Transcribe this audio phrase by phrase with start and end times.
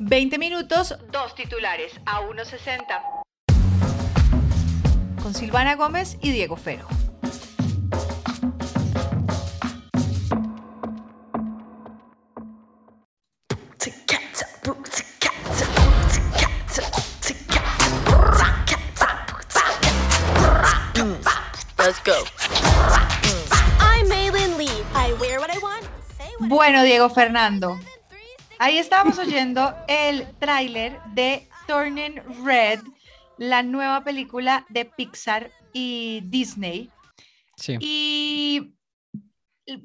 [0.00, 3.22] 20 minutos, dos titulares a 1.60.
[5.22, 6.86] Con Silvana Gómez y Diego Fero.
[21.78, 22.12] Let's go.
[26.40, 27.78] Bueno, Diego Fernando,
[28.58, 32.80] ahí estábamos oyendo el tráiler de Turning Red,
[33.36, 36.90] la nueva película de Pixar y Disney.
[37.56, 37.76] Sí.
[37.80, 38.74] Y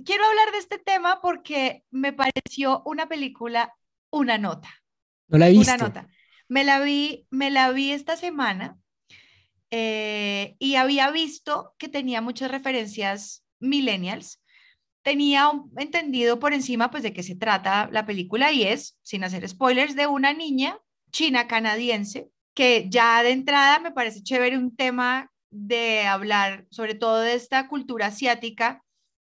[0.05, 3.73] quiero hablar de este tema porque me pareció una película,
[4.09, 4.69] una nota.
[5.27, 5.73] No la he visto.
[5.73, 6.07] Una nota.
[6.47, 8.77] Me la vi, me la vi esta semana
[9.71, 14.39] eh, y había visto que tenía muchas referencias millennials.
[15.03, 19.47] Tenía entendido por encima pues de qué se trata la película y es, sin hacer
[19.47, 20.79] spoilers, de una niña
[21.11, 27.19] china canadiense que ya de entrada me parece chévere un tema de hablar sobre todo
[27.19, 28.81] de esta cultura asiática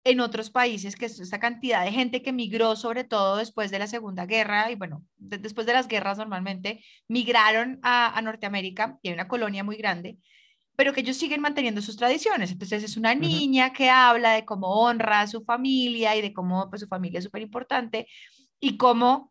[0.02, 3.78] en otros países, que es esta cantidad de gente que migró sobre todo después de
[3.78, 8.98] la Segunda Guerra y bueno, de- después de las guerras normalmente migraron a, a Norteamérica
[9.02, 10.16] y hay una colonia muy grande,
[10.80, 12.50] pero que ellos siguen manteniendo sus tradiciones.
[12.52, 16.70] Entonces es una niña que habla de cómo honra a su familia y de cómo
[16.70, 18.06] pues, su familia es súper importante
[18.58, 19.30] y cómo,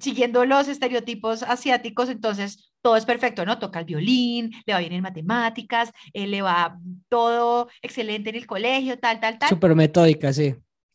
[0.00, 3.60] siguiendo los estereotipos asiáticos, entonces todo es perfecto, ¿no?
[3.60, 6.76] Toca el violín, le va bien en matemáticas, eh, le va
[7.08, 9.50] todo excelente en el colegio, tal, tal, tal.
[9.50, 10.52] Súper metódica, sí.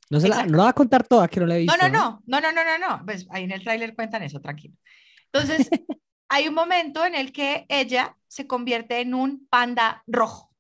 [0.10, 1.78] No, se la, no la va a contar toda, que no la he visto.
[1.78, 3.06] No, no, no, no, no, no, no, no.
[3.06, 4.76] Pues ahí en el tráiler cuentan eso, tranquilo.
[5.32, 5.70] Entonces,
[6.34, 10.52] hay un momento en el que ella se convierte en un panda rojo.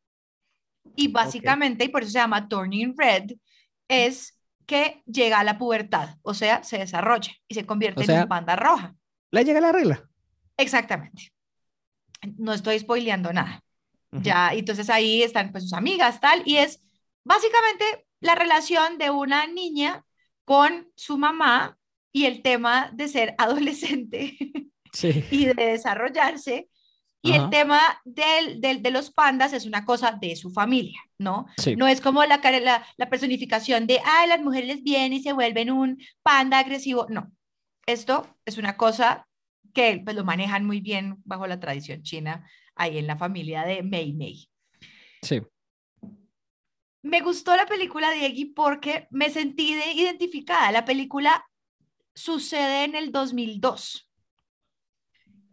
[0.95, 3.31] Y básicamente, y por eso se llama Turning Red,
[3.87, 8.21] es que llega a la pubertad, o sea, se desarrolla y se convierte O en
[8.21, 8.93] un panda roja.
[9.31, 10.07] ¿Le llega la regla?
[10.57, 11.33] Exactamente.
[12.37, 13.63] No estoy spoileando nada.
[14.11, 14.21] Ujú.
[14.21, 16.83] Ya, y entonces ahí están pues sus amigas, tal, y es
[17.23, 20.05] básicamente la relación de una niña
[20.45, 21.79] con su mamá
[22.11, 24.37] y el tema de ser adolescente
[24.93, 25.25] Sí.
[25.31, 26.69] y de desarrollarse.
[27.25, 31.45] Y el tema del, del- de los pandas es una cosa de su familia, ¿no?
[31.57, 31.73] Sí.
[31.77, 35.31] No es como la, la, la personificación de, ay, las mujeres les vienen y se
[35.31, 37.07] vuelven un panda agresivo.
[37.09, 37.31] No,
[37.85, 39.25] esto es una cosa
[39.73, 42.45] que pues, lo manejan muy bien bajo la tradición china,
[42.75, 44.49] ahí en la familia de Mei Mei.
[45.21, 45.41] Sí.
[47.03, 50.71] Me gustó la película Diegui porque me sentí de- identificada.
[50.73, 51.45] La película
[52.13, 54.09] sucede en el 2002.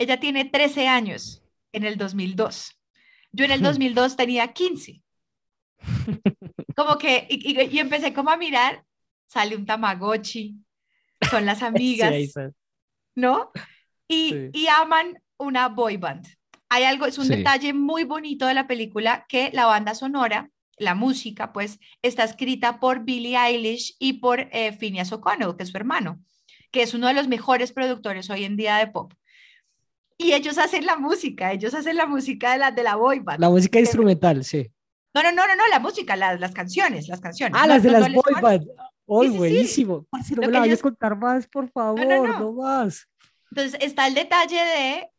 [0.00, 2.74] Ella tiene 13 años en el 2002.
[3.32, 5.02] Yo en el 2002 tenía 15.
[6.74, 8.82] Como que, y, y- y empecé como a mirar,
[9.26, 10.56] sale un Tamagotchi,
[11.30, 12.32] son las amigas, Sí.
[13.14, 13.50] ¿no?
[14.08, 14.50] Y, Sí.
[14.54, 16.26] y aman una boy band.
[16.70, 17.36] Hay algo, es un Sí.
[17.36, 22.80] detalle muy bonito de la película que la banda sonora, la música, pues, está escrita
[22.80, 26.20] por Billie Eilish y por eh, Phineas O'Connell, que es su hermano,
[26.70, 29.12] que es uno de los mejores productores hoy en día de pop.
[30.22, 33.40] Y ellos hacen la música, ellos hacen la música de la, de la boy band.
[33.40, 34.70] La música instrumental, sí.
[35.14, 37.56] No, no, no, no, no, la música, las, las canciones, las canciones.
[37.58, 38.66] Ah, no- las de no- las boy band.
[39.08, 39.38] ¡Ay, sí, sí.
[39.38, 40.06] buenísimo!
[40.10, 42.06] Parce, no Lo me la vayas a contar más, por favor,
[42.38, 43.08] no, más.
[43.50, 45.10] Entonces está el detalle de,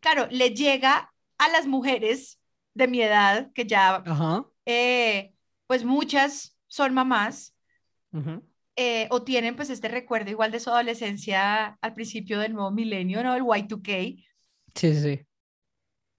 [0.00, 2.38] claro, le llega a las mujeres
[2.74, 4.44] de mi edad, que ya, Ajá.
[4.66, 5.32] eh,
[5.66, 7.56] pues muchas son mamás,
[8.12, 8.42] ujú.
[8.76, 13.24] eh, o tienen pues este recuerdo igual de su adolescencia al principio del nuevo milenio,
[13.24, 13.34] ¿no?
[13.34, 14.22] El Y2K,
[14.74, 15.26] Sí, sí, sí.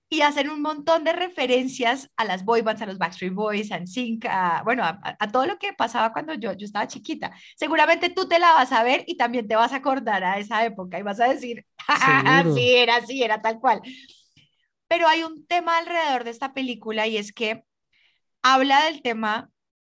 [0.09, 3.77] y hacen un montón de referencias a las boy bands, a los Backstreet Boys, a
[3.77, 7.31] NSYNC, a, bueno, a, a- todo lo que pasaba cuando yo, yo estaba chiquita.
[7.57, 10.63] Seguramente tú te la vas a ver y también te vas a acordar a esa
[10.63, 13.81] época y vas a decir, "Ah, sí, era así, era tal cual.
[14.87, 17.63] Pero hay un tema alrededor de esta película y es que
[18.43, 19.51] habla del tema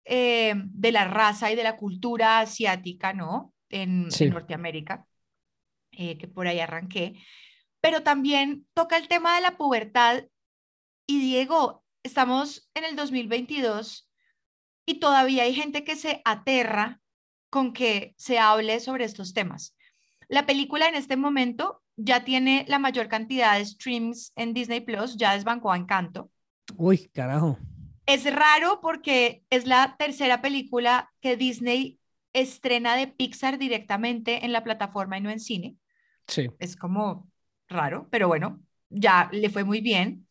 [0.04, 3.54] eh, de la raza y de la cultura asiática, ¿no?
[3.70, 4.24] En, Sí.
[4.24, 5.06] en Norteamérica,
[5.92, 7.14] eh, que por ahí arranqué,
[7.86, 10.24] pero también toca el tema de la pubertad.
[11.06, 14.10] Y Diego, estamos en el 2022
[14.84, 17.00] y todavía hay gente que se aterra
[17.48, 19.76] con que se hable sobre estos temas.
[20.26, 25.16] La película en este momento ya tiene la mayor cantidad de streams en Disney Plus,
[25.16, 26.28] ya desbancó a Encanto.
[26.74, 27.56] Uy, carajo.
[28.04, 32.00] Es raro porque es la tercera película que Disney
[32.32, 35.76] estrena de Pixar directamente en la plataforma y no en cine.
[36.26, 36.48] Sí.
[36.58, 37.30] Es como
[37.68, 38.60] raro, pero bueno,
[38.90, 40.26] ya le fue muy bien.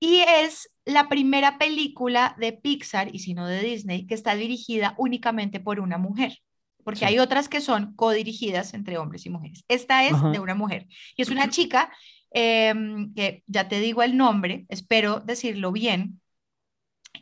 [0.00, 4.94] Y es la primera película de Pixar, y si no de Disney, que está dirigida
[4.98, 6.38] únicamente por una mujer.
[6.84, 7.04] porque Sí.
[7.04, 9.64] hay otras que son codirigidas entre hombres y mujeres.
[9.68, 10.30] Esta es Ajá.
[10.32, 11.92] de una mujer y es una chica
[12.32, 16.20] em, que ya te digo el nombre, espero decirlo bien.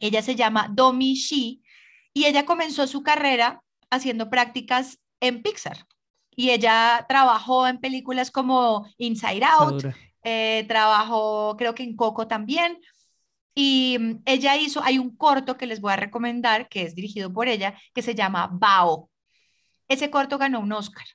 [0.00, 1.62] Ella se llama Domi Shi
[2.14, 5.84] y ella comenzó su carrera haciendo prácticas en Pixar.
[6.34, 9.84] Y ella trabajó en películas como Inside Out,
[10.22, 12.78] eh, trabajó creo que en Coco también.
[13.54, 17.32] Y mm, ella hizo, hay un corto que les voy a recomendar, que es dirigido
[17.32, 19.10] por ella, que se llama Bao.
[19.88, 21.06] Ese corto ganó un Oscar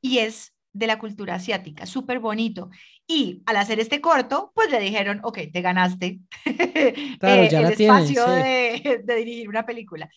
[0.00, 2.70] y es de la cultura asiática, súper bonito.
[3.06, 6.20] Y al hacer este corto, pues le dijeron, ok, te ganaste
[7.18, 8.30] Claro, eh, ya el espacio sí.
[8.30, 10.08] de, de dirigir una película.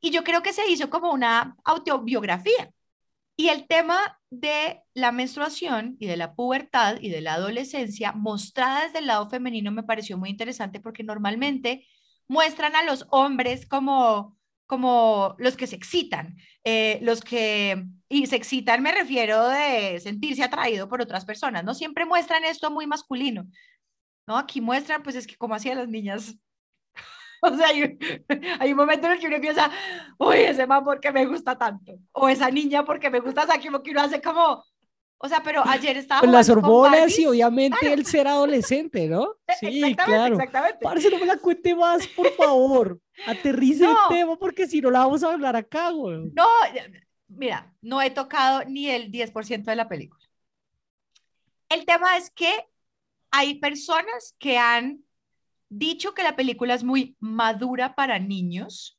[0.00, 2.70] Y yo creo que se hizo como una autobiografía.
[3.36, 8.84] Y el tema de la menstruación y de la pubertad y de la adolescencia mostrada
[8.84, 11.86] desde el lado femenino me pareció muy interesante porque normalmente
[12.28, 18.36] muestran a los hombres como, como los que se excitan, eh, los que, y se
[18.36, 21.74] excitan me refiero de sentirse atraído por otras personas, ¿no?
[21.74, 23.46] Siempre muestran esto muy masculino,
[24.26, 24.38] ¿no?
[24.38, 26.36] Aquí muestran, pues es que como hacían las niñas.
[27.52, 27.98] O sea, hay,
[28.58, 29.70] hay un momento en el que uno piensa,
[30.18, 31.92] uy, ese man, ¿por qué me gusta tanto?
[32.12, 33.42] O esa niña, ¿por qué me gusta?
[33.44, 34.64] O sea, que uno hace como,
[35.18, 39.36] o sea, pero ayer estaba Pues las hormonas y obviamente el ser adolescente, ¿no?
[39.60, 40.34] Sí, exactamente, claro.
[40.36, 40.78] exactamente.
[40.82, 42.98] Parce, no me la cuente más, por favor.
[43.26, 43.90] Aterrice No.
[43.90, 46.30] el tema porque si no la vamos a hablar acá, güey.
[46.34, 46.46] No,
[47.28, 50.24] mira, no he tocado ni el 10% de la película.
[51.68, 52.52] El tema es que
[53.30, 55.00] hay personas que han
[55.78, 58.98] dicho que la película es muy madura para niños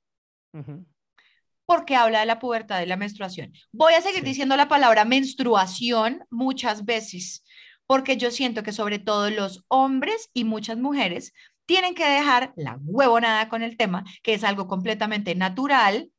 [1.66, 3.52] porque habla de la pubertad y la menstruación.
[3.72, 4.26] Voy a seguir Sí.
[4.28, 7.44] diciendo la palabra menstruación muchas veces,
[7.88, 11.34] porque yo siento que sobre todo los hombres y muchas mujeres
[11.66, 16.12] tienen que dejar la huevonada con el tema, que es algo completamente natural,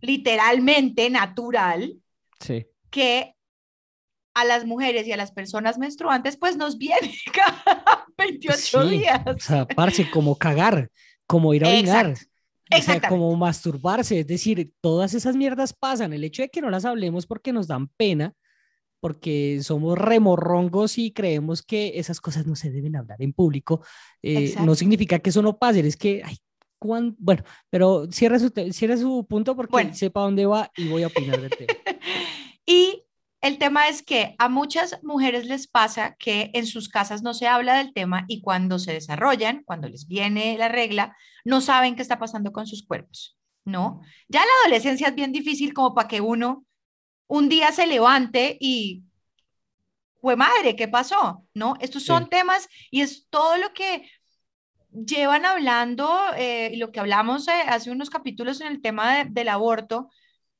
[0.00, 1.94] literalmente natural,
[2.40, 2.66] Sí.
[2.90, 3.36] que
[4.34, 9.20] a las mujeres y a las personas menstruantes pues nos viene cada 28 Sí, días.
[9.26, 10.90] O sea, parce, como cagar,
[11.26, 12.14] como ir a orinar.
[12.74, 16.14] O sea, como masturbarse, es decir, todas esas mierdas pasan.
[16.14, 18.32] El hecho de que no las hablemos porque nos dan pena,
[19.00, 23.84] porque somos remorrongos y creemos que esas cosas no se deben hablar en público,
[24.22, 26.38] eh, no significa que eso no pase, es que, ay,
[26.78, 29.94] cuán- bueno, pero cierra su, cierra su punto porque Bueno.
[29.94, 31.74] sepa dónde va y voy a opinar del tema.
[32.64, 33.02] Y
[33.42, 37.46] el tema es que a muchas mujeres les pasa que en sus casas no se
[37.48, 42.02] habla del tema y cuando se desarrollan, cuando les viene la regla, no saben qué
[42.02, 44.00] está pasando con sus cuerpos, ¿no?
[44.28, 46.64] Ya la adolescencia es bien difícil como para que uno
[47.26, 49.02] un día se levante y,
[50.20, 50.76] ¡jue madre!
[50.76, 51.44] ¿Qué pasó?
[51.54, 51.74] ¿No?
[51.80, 52.30] Estos son Sí.
[52.30, 54.08] temas y es todo lo que
[54.92, 59.30] llevan hablando eh, y lo que hablamos eh, hace unos capítulos en el tema de-
[59.30, 60.10] del aborto.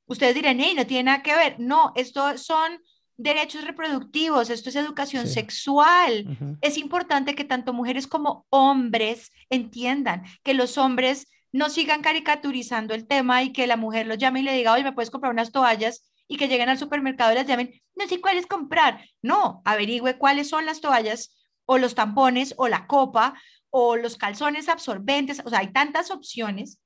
[0.06, 1.56] Ustedes dirán, hey, no tiene nada que ver.
[1.58, 2.80] No, esto son
[3.16, 5.34] derechos reproductivos, esto es educación Sí.
[5.34, 6.56] sexual.
[6.60, 13.06] Es importante que tanto mujeres como hombres entiendan que los hombres no sigan caricaturizando el
[13.06, 15.52] tema y que la mujer los llame y le diga, oye, ¿me puedes comprar unas
[15.52, 16.10] toallas?
[16.26, 19.04] Y que lleguen al supermercado y las llamen, no sé cuáles comprar.
[19.20, 23.34] No, averigüe cuáles son las toallas o los tampones o la copa
[23.70, 25.42] o los calzones absorbentes.
[25.44, 26.80] O sea, hay tantas opciones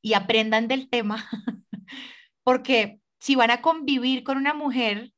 [0.00, 1.28] y aprendan del tema
[2.42, 5.12] porque si van a convivir con una mujer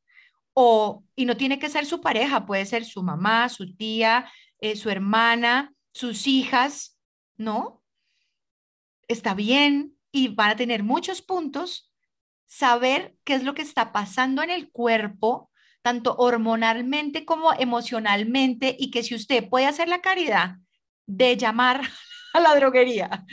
[0.52, 4.30] o, y no tiene que ser su pareja, puede ser su mamá, su tía,
[4.60, 6.98] eh, su hermana, sus hijas,
[7.36, 7.82] ¿no?
[9.08, 11.92] Está bien y van a tener muchos puntos.
[12.46, 15.50] Saber qué es lo que está pasando en el cuerpo,
[15.82, 20.56] tanto hormonalmente como emocionalmente, y que si usted puede hacer la caridad
[21.06, 21.82] de llamar
[22.34, 23.24] a la droguería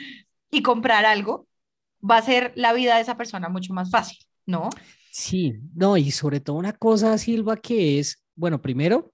[0.52, 1.48] y comprar algo,
[2.02, 4.70] va a ser la vida de esa persona mucho más fácil, ¿no?
[5.12, 9.14] Sí, no, y sobre todo una cosa, Silva, que es, bueno, primero,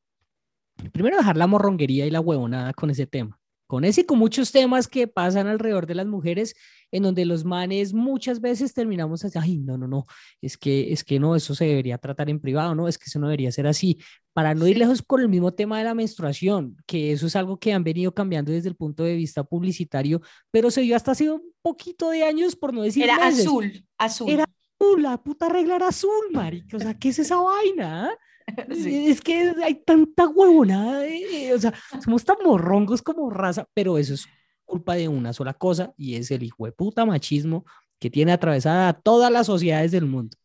[0.91, 3.39] primero dejar la morronguería y la huevonada con ese tema,
[3.73, 6.53] con ese y con muchos temas que pasan alrededor de las mujeres,
[6.91, 10.03] en donde los manes muchas veces terminamos así, ay, no, no, no,
[10.43, 13.17] es que, es que no, eso se debería tratar en privado, no, es que eso
[13.17, 13.97] no debería ser así,
[14.31, 17.57] para no ir lejos con el mismo tema de la menstruación, que eso es algo
[17.57, 21.31] que han venido cambiando desde el punto de vista publicitario, pero se dio hasta hace
[21.31, 23.47] un poquito de años, por no decir Era meses.
[23.47, 24.29] azul, azul.
[24.29, 26.77] Era azul, la puta regla era azul, marica.
[26.77, 28.15] O sea, ¿qué es esa vaina?
[28.73, 29.07] Sí.
[29.09, 31.73] Es que hay tanta huevonada, eh, o sea,
[32.03, 34.27] somos tan morrongos como raza, pero eso es
[34.65, 37.65] culpa de una sola cosa y es el hijo de puta machismo
[37.99, 40.35] que tiene atravesada a todas las sociedades del mundo.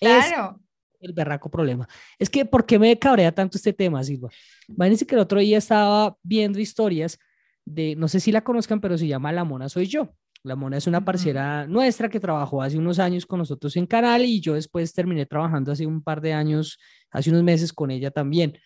[0.00, 0.60] Es Claro.
[1.00, 1.86] el berraco problema.
[2.18, 4.30] Es que, ¿por qué me cabrea tanto este tema, Silva?
[4.68, 7.18] Imagínense que el otro día estaba viendo historias
[7.64, 10.14] de, no sé si la conozcan, pero se llama La Mona Soy Yo.
[10.44, 14.26] La Mona es una parcera nuestra que trabajó hace unos años con nosotros en Canal
[14.26, 16.78] y yo después terminé trabajando hace un par de años,
[17.10, 18.58] hace unos meses con ella también.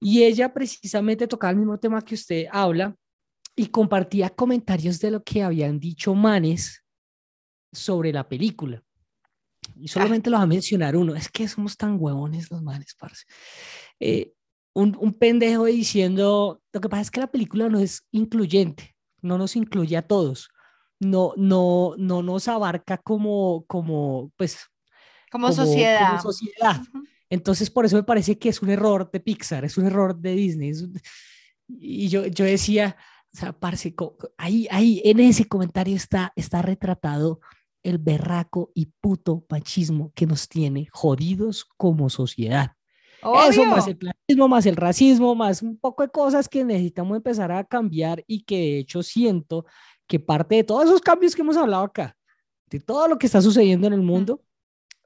[0.00, 2.96] Y ella precisamente tocaba el mismo tema que usted habla
[3.54, 6.82] y compartía comentarios de lo que habían dicho manes
[7.70, 8.82] sobre la película.
[9.78, 11.14] Y solamente lo va a mencionar uno.
[11.14, 13.26] Es que somos tan huevones los manes, parce.
[14.00, 14.32] Eh,
[14.74, 19.36] un, un pendejo diciendo, lo que pasa es que la película no es incluyente, no
[19.36, 20.50] nos incluye a todos,
[21.00, 24.58] no, no, no nos abarca como, como, pues,
[25.30, 26.20] como, sociedad.
[26.20, 26.80] sociedad.
[27.28, 30.34] Entonces, por eso me parece que es un error de Pixar, es un error de
[30.34, 30.72] Disney.
[31.68, 32.96] Y yo, yo decía,
[33.34, 33.94] o sea, parce,
[34.38, 37.40] ahí, ahí en ese comentario está, está retratado
[37.82, 42.72] el berraco y puto machismo que nos tiene jodidos como sociedad.
[43.48, 47.50] Eso más el planismo, más el racismo, más un poco de cosas que necesitamos empezar
[47.50, 49.66] a cambiar y que de hecho siento
[50.06, 52.16] que parte de todos esos cambios que hemos hablado acá,
[52.70, 54.42] de todo lo que está sucediendo en el mundo,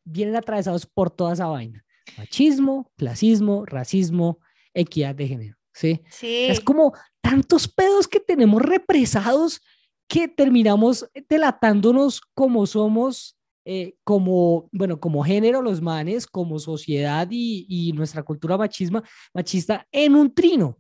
[0.05, 1.85] vienen atravesados por toda esa vaina.
[2.19, 4.39] Machismo, clasismo, racismo,
[4.75, 5.57] equidad de género.
[5.73, 6.01] ¿sí?
[6.11, 6.47] sí.
[6.49, 9.61] Es como tantos pedos que tenemos represados
[10.09, 17.93] que terminamos delatándonos como somos eh, como, bueno, como género, los manes, como sociedad y,
[17.95, 19.03] nuestra cultura machisma,
[19.35, 20.79] machista en un trino,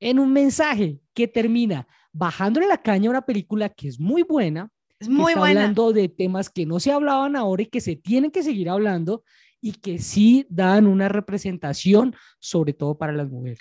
[0.00, 4.70] en un mensaje que termina bajándole la caña a una película que es muy buena,
[4.98, 5.60] es muy está buena.
[5.62, 9.24] hablando de temas que no se hablaban ahora y que se tienen que seguir hablando
[9.60, 13.60] y que sí dan una representación, sobre todo para las mujeres.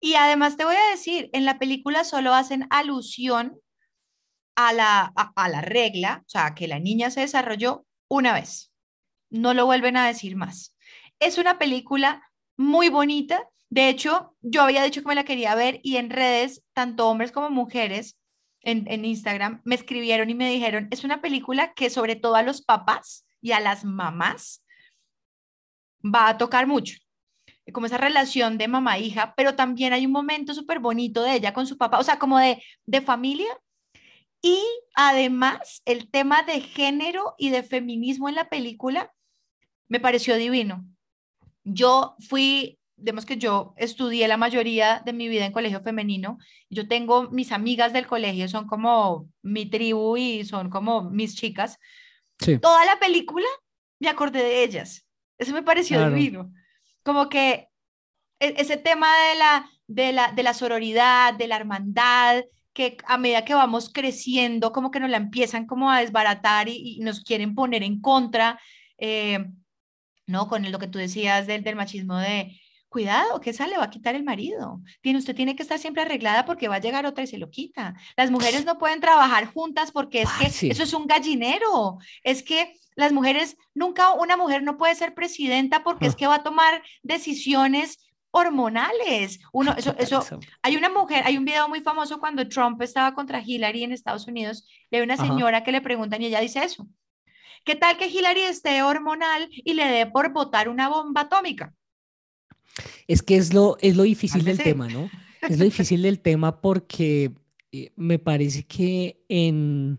[0.00, 3.58] Y además te voy a decir, en la película solo hacen alusión
[4.56, 8.72] a la, a la regla, o sea, que la niña se desarrolló una vez.
[9.30, 10.76] No lo vuelven a decir más.
[11.20, 12.22] Es una película
[12.56, 13.48] muy bonita.
[13.70, 17.32] De hecho, yo había dicho que me la quería ver y en redes, tanto hombres
[17.32, 18.18] como mujeres,
[18.62, 22.60] en, Instagram, me escribieron y me dijeron, es una película que sobre todo a los
[22.62, 24.62] papás y a las mamás
[26.04, 26.96] va a tocar mucho
[27.72, 31.66] como esa relación de mamá-hija, pero también hay un momento súper bonito de ella con
[31.66, 33.48] su papá, o sea, como de, de familia
[34.42, 34.60] y
[34.94, 39.12] además, el tema de género y de feminismo en la película
[39.88, 40.84] me pareció divino.
[41.64, 46.38] Yo fui, digamos que yo estudié la mayoría de mi vida en colegio femenino.
[46.68, 51.78] Yo tengo mis amigas del colegio, son como mi tribu y son como mis chicas.
[52.60, 53.46] Toda la película
[54.00, 55.06] me acordé de ellas.
[55.38, 56.52] Eso me pareció divino.
[57.02, 57.68] Como que
[58.40, 63.18] e-, ese tema de la, de la, de la sororidad, de la hermandad, que a
[63.18, 67.54] medida que vamos creciendo, como que nos la empiezan como a desbaratar y, nos quieren
[67.54, 68.60] poner en contra,
[68.98, 69.46] eh,
[70.26, 70.48] ¿no?
[70.48, 73.90] Con lo que tú decías del, del machismo de, cuidado, que esa le va a
[73.90, 74.80] quitar el marido.
[75.00, 77.50] Tiene, usted tiene que estar siempre arreglada porque va a llegar otra y se lo
[77.50, 77.94] quita.
[78.16, 81.98] Las mujeres no pueden trabajar juntas porque es que eso es un gallinero.
[82.22, 86.16] Es que las mujeres, nunca una mujer no puede ser presidenta porque es ah.
[86.16, 87.98] que va a tomar decisiones
[88.30, 89.40] hormonales.
[89.52, 90.24] Uno, eso, eso,
[90.62, 94.26] hay una mujer, hay un video muy famoso cuando Trump estaba contra Hillary en Estados
[94.26, 96.88] Unidos, y hay una señora que le preguntan y ella dice eso.
[97.64, 101.74] ¿Qué tal que Hillary esté hormonal y le dé por botar una bomba atómica?
[103.06, 105.10] Es que es lo, es lo difícil del tema, ¿no?
[105.42, 107.32] Es lo difícil del tema porque
[107.72, 109.98] eh, me parece que en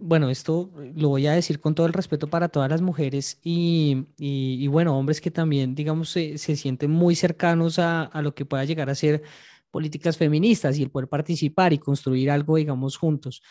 [0.00, 4.66] bueno, esto lo voy a decir con todo el respeto para todas las mujeres y,
[4.68, 8.88] bueno, hombres que también, digamos, se, sienten muy cercanos a, a, lo que pueda llegar
[8.90, 9.22] a ser
[9.70, 13.42] políticas feministas y el poder participar y construir algo, digamos, juntos.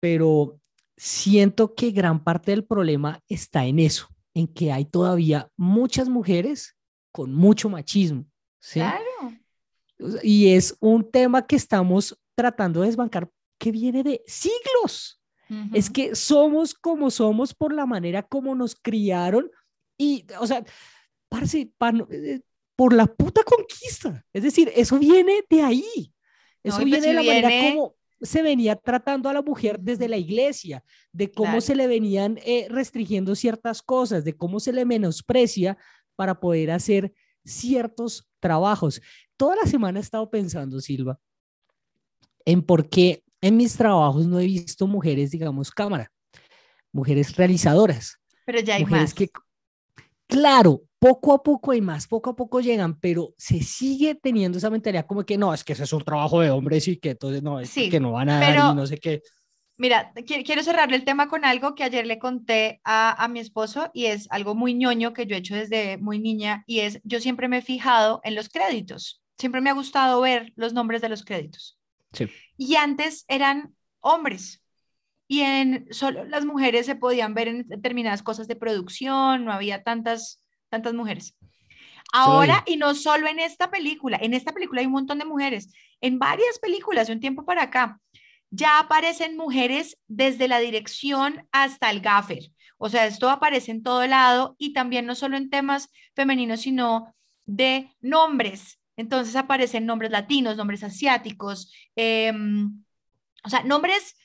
[0.00, 0.60] Pero
[0.96, 6.75] siento que gran parte del problema está en eso, en que hay todavía muchas mujeres
[7.16, 8.26] con mucho machismo.
[8.60, 8.78] ¿sí?
[8.78, 9.32] Claro.
[10.22, 15.18] Y es un tema que estamos tratando de desbancar que viene de siglos.
[15.72, 19.48] Es que somos como somos por la manera como nos criaron
[19.96, 20.62] y, o sea,
[21.30, 21.70] parce,
[22.10, 22.40] eh,
[22.74, 24.22] por la puta conquista.
[24.34, 26.12] Es decir, eso viene de ahí.
[26.62, 30.16] Eso pues viene de la manera como se venía tratando a la mujer desde la
[30.16, 30.82] iglesia,
[31.12, 35.78] de cómo se le venían eh, restringiendo ciertas cosas, de cómo se le menosprecia
[36.16, 39.00] para poder hacer ciertos trabajos.
[39.36, 41.18] Toda la semana he estado pensando, Silva,
[42.44, 46.10] en por qué en mis trabajos no he visto mujeres, digamos, cámara,
[46.92, 48.18] mujeres realizadoras.
[48.44, 49.12] Pero ya hay más.
[49.12, 49.30] Que,
[50.26, 54.70] claro, poco a poco hay más, poco a poco llegan, pero se sigue teniendo esa
[54.70, 57.42] mentalidad como que no, es que ese es un trabajo de hombres y que entonces
[57.42, 59.22] no, es que no van a dar y no sé qué.
[59.78, 63.90] Mira, quiero cerrarle el tema con algo que ayer le conté a, a, mi esposo
[63.92, 67.20] y es algo muy ñoño que yo he hecho desde muy niña y es, yo
[67.20, 71.10] siempre me he fijado en los créditos, siempre me ha gustado ver los nombres de
[71.10, 71.78] los créditos.
[72.56, 74.62] Y antes eran hombres.
[75.28, 79.82] y en solo las mujeres se podían ver en determinadas cosas de producción, no había
[79.82, 81.34] tantas, tantas mujeres.
[82.12, 85.72] Ahora, y no solo en esta película, en esta película hay un montón de mujeres,
[86.00, 88.00] en varias películas de un tiempo para acá,
[88.56, 92.50] ya aparecen mujeres desde la dirección hasta el gaffer.
[92.78, 97.14] O sea, esto aparece en todo lado y también no solo en temas femeninos, sino
[97.44, 98.80] de nombres.
[98.96, 102.82] Entonces aparecen nombres latinos, nombres asiáticos, em,
[103.44, 104.16] o sea, nombres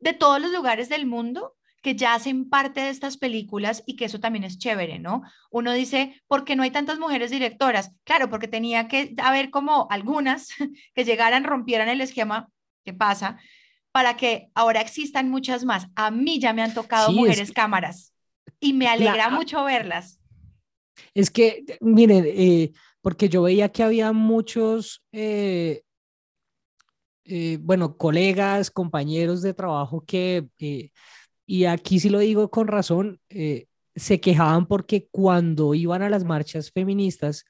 [0.00, 4.06] de todos los lugares del mundo que ya hacen parte de estas películas y que
[4.06, 5.22] eso también es chévere, ¿no?
[5.50, 7.92] Uno dice, ¿por qué no hay tantas mujeres directoras?
[8.02, 10.48] Claro, porque tenía que haber como algunas
[10.94, 12.48] que llegaran, rompieran el esquema
[12.84, 13.38] que pasa,
[13.98, 15.88] para que ahora existan muchas más.
[15.96, 18.14] A mí ya me han tocado mujeres cámaras
[18.60, 20.20] y me alegra mucho verlas.
[21.14, 25.82] Es que, miren, eh, porque yo veía que había muchos, eh,
[27.24, 30.46] eh, bueno, colegas, compañeros de trabajo que
[31.44, 33.20] y aquí sí lo digo con razón,
[33.96, 37.46] se quejaban porque cuando iban a las marchas feministas,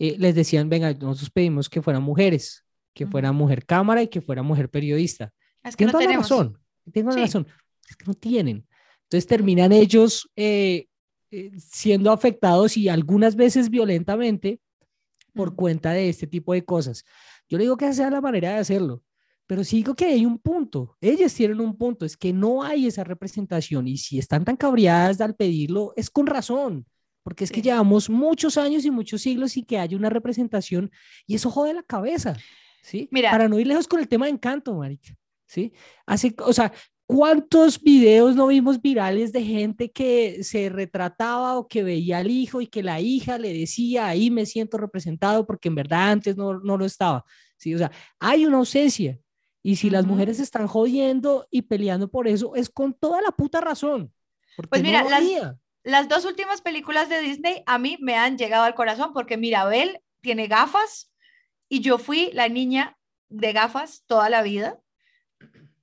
[0.00, 4.42] les decían, venga, nosotros pedimos que fueran mujeres, que fuera mujer cámara y que fuera
[4.42, 5.32] mujer periodista.
[5.68, 6.28] Es que no tenemos.
[6.28, 6.58] razón,
[6.92, 7.46] tengo razón,
[7.88, 8.66] es que no tienen.
[9.04, 10.86] Entonces terminan ellos eh,
[11.58, 14.60] siendo afectados y algunas veces violentamente
[15.34, 17.04] por cuenta de este tipo de cosas.
[17.48, 19.02] Yo le digo que esa sea la manera de hacerlo.
[19.46, 22.86] Pero sí digo que hay un punto, ellas tienen un punto, es que no hay
[22.86, 26.84] esa representación y si están tan cabreadas al pedirlo, es con razón,
[27.22, 30.90] porque es que llevamos muchos años y muchos siglos y que haya una representación
[31.28, 32.36] y eso jode la cabeza,
[32.82, 33.08] ¿sí?
[33.12, 33.30] Mira.
[33.30, 35.14] Para no ir lejos con el tema de encanto, marica,
[35.46, 35.72] ¿sí?
[36.06, 36.72] Así, o sea,
[37.06, 42.60] ¿cuántos videos no vimos virales de gente que se retrataba o que veía al hijo
[42.60, 46.58] y que la hija le decía, ahí me siento representado porque en verdad antes no,
[46.60, 47.24] no lo estaba,
[47.56, 47.74] ¿sí?
[47.74, 49.18] O sea, hay una ausencia
[49.66, 53.60] y si las mujeres están jodiendo y peleando por eso, es con toda la puta
[53.60, 54.12] razón.
[54.70, 55.24] Pues mira, las,
[55.82, 60.00] las, dos últimas películas de Disney a mí me han llegado al corazón porque Mirabel
[60.20, 61.12] tiene gafas
[61.68, 62.96] y yo fui la niña
[63.28, 64.78] de gafas toda la vida.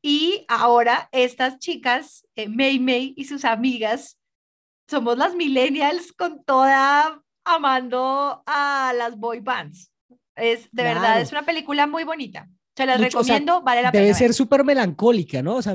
[0.06, 4.20] Y ahora estas chicas, eh, May May y sus amigas,
[4.86, 9.94] somos las millennials con toda amando a las boy bands.
[10.36, 12.50] Es de verdad, es una película muy bonita.
[12.76, 14.04] Se las recomiendo, vale la pena.
[14.04, 15.56] Debe ser súper melancólica, ¿no?
[15.56, 15.74] O sea,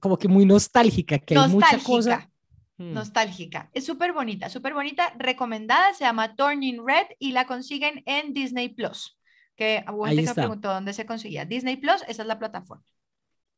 [0.00, 2.30] como que muy nostálgica, que nostálgica, hay mucha cosa.
[2.76, 2.92] Hmm.
[2.92, 3.70] Nostálgica.
[3.72, 8.68] Es súper bonita, súper bonita, recomendada, se llama Turning Red y la consiguen en Disney
[8.68, 9.18] Plus.
[9.56, 11.44] Que hubo gente que me preguntó dónde se conseguía.
[11.44, 12.84] Disney Plus, esa es la plataforma.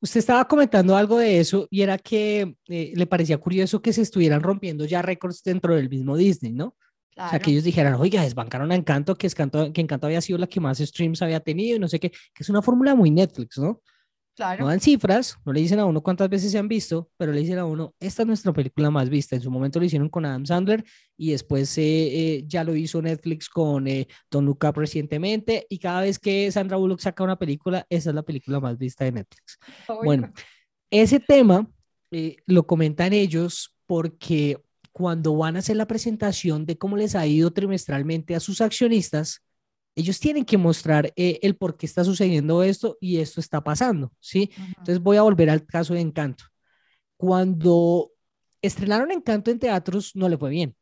[0.01, 4.03] Usted estaba comentando algo de eso y era que eh, le parecía curioso que se
[4.03, 6.77] estuvieran rompiendo ya récords dentro del mismo Disney, ¿no?
[7.19, 10.39] O sea, que ellos dijeran, oiga, desbancaron a Encanto, que, Encanto, que Encanto había sido
[10.39, 13.11] la que más streams había tenido y no sé qué, que es una fórmula muy
[13.11, 13.81] Netflix, ¿no?
[14.37, 14.65] Claro.
[14.65, 17.41] No dan cifras, no le dicen a uno cuántas veces se han visto, pero le
[17.41, 19.35] dicen a uno, esta es nuestra película más vista.
[19.35, 20.85] En su momento lo hicieron con Adam Sandler
[21.17, 26.03] y después eh, eh, ya lo hizo Netflix con eh, Don Luca recientemente y cada
[26.03, 29.59] vez que Sandra Bullock saca una película, esa es la película más vista de Netflix.
[30.05, 30.31] Bueno,
[30.91, 31.67] ese tema
[32.47, 34.61] lo comentan ellos porque
[34.93, 39.46] cuando van a hacer la presentación de cómo les ha ido trimestralmente a sus accionistas,
[39.97, 44.13] ellos tienen que mostrar eh, el por qué está sucediendo esto y esto está pasando,
[44.21, 44.51] ¿sí?
[44.69, 46.45] Entonces voy a volver al caso de Encanto.
[47.17, 48.13] Cuando
[48.63, 50.77] estrenaron Encanto en teatros, no le fue bien.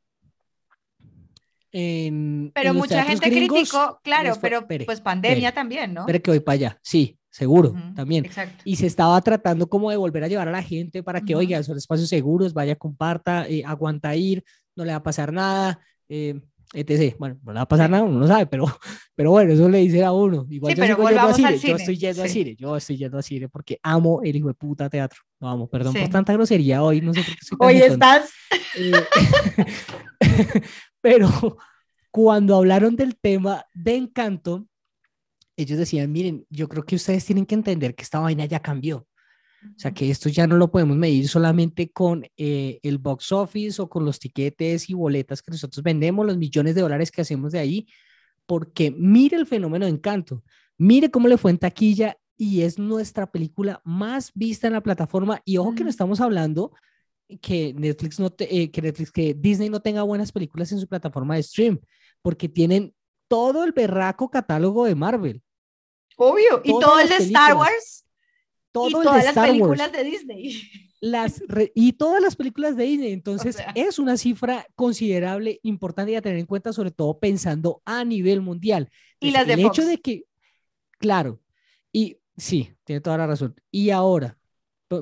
[2.53, 6.05] pero mucha gente criticó, claro, pero pues pandemia también, ¿no?
[6.07, 8.31] Pero que voy para allá, sí seguro, también.
[8.63, 11.61] Y se estaba tratando como de volver a llevar a la gente para que, oiga,
[11.65, 14.45] son espacios seguros, vaya, comparta, eh, aguanta ir,
[14.77, 16.41] no le va a pasar nada, eh,
[16.75, 17.17] etc.
[17.19, 18.67] Bueno, no le va a pasar nada, uno no sabe, pero,
[19.15, 20.47] pero bueno, eso le dice a uno.
[20.51, 23.23] Igual yo, sigo yendo a Cire, yo estoy yendo a Cire, yo estoy yendo a
[23.23, 25.21] Cire porque amo el hijo de puta teatro.
[25.41, 28.31] Vamos, perdón por tanta grosería hoy, no sé por qué estoy Hoy estás.
[28.77, 28.93] Eh,
[31.01, 31.59] pero
[32.11, 34.67] cuando hablaron del tema de Encanto,
[35.57, 39.07] ellos decían, miren, yo creo que ustedes tienen que entender que esta vaina ya cambió.
[39.65, 43.81] O sea, que esto ya no lo podemos medir solamente con eh, el box office
[43.81, 47.53] o con los tiquetes y boletas que nosotros vendemos, los millones de dólares que hacemos
[47.53, 47.87] de ahí,
[48.47, 50.43] porque mire el fenómeno de encanto,
[50.77, 55.41] mire cómo le fue en taquilla y es nuestra película más vista en la plataforma.
[55.45, 56.73] Y ojo que no estamos hablando
[57.41, 61.37] que Netflix no eh, que Netflix, que Disney no tenga buenas películas en su plataforma
[61.37, 61.81] de stream,
[62.23, 62.95] porque tienen
[63.29, 65.43] todo el berraco catálogo de Marvel.
[66.17, 68.04] Obvio, y todo el de Star Wars.
[68.75, 70.63] Todo y todas las películas de Disney.
[71.01, 71.43] Las
[71.75, 73.13] y todas las películas de Disney.
[73.13, 78.41] Entonces, es una cifra considerable, importante a tener en cuenta, sobre todo pensando a nivel
[78.41, 78.89] mundial.
[79.21, 80.25] y las de El hecho de que,
[80.99, 81.43] claro,
[81.93, 83.55] y sí, tiene toda la razón.
[83.71, 84.39] Y ahora,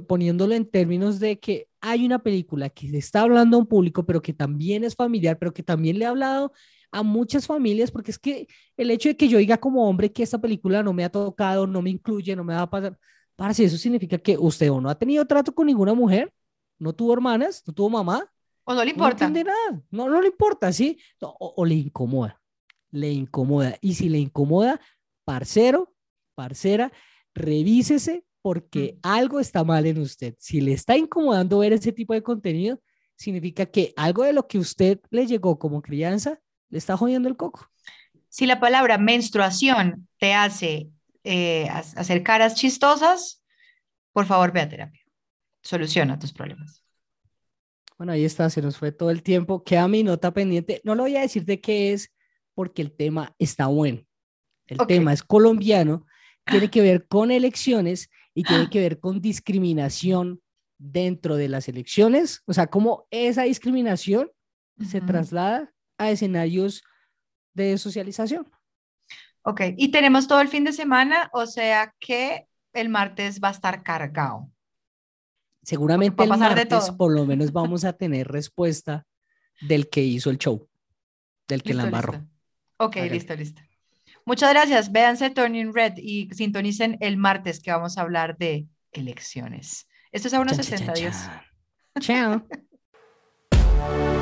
[0.08, 4.04] poniéndolo en términos de que hay una película que se está hablando a un público,
[4.04, 6.52] pero que también es familiar, pero que también le ha hablado
[6.90, 10.24] a muchas familias, porque es que el hecho de que yo diga como hombre que
[10.24, 12.98] esta película no me ha tocado, no me incluye, no me va a pasar,
[13.42, 16.32] para si eso significa que usted o no ha tenido trato con ninguna mujer,
[16.78, 18.30] no tuvo hermanas, no tuvo mamá,
[18.62, 19.24] o no le importa.
[19.24, 20.96] No entiende nada, no, no le importa, ¿sí?
[21.20, 22.40] O, o le incomoda,
[22.92, 23.76] le incomoda.
[23.80, 24.80] Y si le incomoda,
[25.24, 25.92] parcero,
[26.36, 26.92] parcera,
[27.34, 29.08] revísese porque mm.
[29.08, 30.36] algo está mal en usted.
[30.38, 32.80] Si le está incomodando ver ese tipo de contenido,
[33.16, 37.36] significa que algo de lo que usted le llegó como crianza le está jodiendo el
[37.36, 37.68] coco.
[38.28, 40.90] Si la palabra menstruación te hace
[41.24, 43.42] eh, hacer caras chistosas,
[44.12, 45.02] por favor ve a terapia.
[45.62, 46.82] Soluciona tus problemas.
[47.96, 49.62] Bueno, ahí está, se nos fue todo el tiempo.
[49.62, 50.80] Queda mi nota pendiente.
[50.84, 52.12] No lo voy a decir de qué es,
[52.54, 54.04] porque el tema está bueno.
[54.66, 56.06] El tema es colombiano,
[56.46, 60.40] tiene que ver con elecciones y tiene que ver con discriminación
[60.78, 64.30] dentro de las elecciones, o sea, cómo esa discriminación
[64.80, 66.82] se traslada a escenarios
[67.54, 68.50] de socialización.
[69.42, 73.52] Ok, y tenemos todo el fin de semana, o sea que el martes va a
[73.52, 74.50] estar cargado.
[75.62, 79.04] Seguramente el martes por lo menos vamos a tener respuesta
[79.60, 80.68] del que hizo el show,
[81.48, 82.26] del que la embarró.
[82.78, 83.62] Ok, listo, listo.
[84.24, 84.92] Muchas gracias.
[84.92, 89.88] Véanse Turning Red y sintonicen el martes que vamos a hablar de elecciones.
[90.12, 91.30] Esto es a unos 60 días.
[92.00, 92.46] Chao.